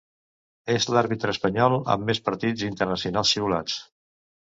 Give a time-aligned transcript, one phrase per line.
[0.75, 3.81] És l'àrbitre espanyol amb més partits internacionals xiulats.